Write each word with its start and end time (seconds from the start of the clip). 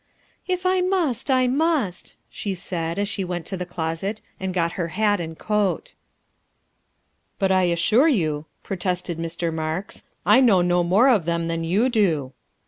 "If 0.55 0.65
I 0.65 0.81
must, 0.81 1.29
I 1.29 1.45
must," 1.45 2.15
she 2.31 2.55
said 2.55 2.97
as 2.97 3.07
she 3.07 3.23
went 3.23 3.45
to 3.45 3.55
the 3.55 3.67
closet 3.67 4.19
and 4.39 4.51
got 4.51 4.71
her 4.71 4.87
hat 4.97 5.19
and 5.19 5.37
coat." 5.37 5.93
But 7.37 7.51
I 7.51 7.65
assure 7.65 8.07
you," 8.07 8.45
protested 8.63 9.19
Mr. 9.19 9.53
Marks," 9.53 10.03
I 10.35 10.41
know 10.41 10.63
no 10.63 10.83
more 10.83 11.07
of 11.09 11.25
them 11.25 11.45
than 11.47 11.63
you 11.63 11.87
do." 11.87 12.33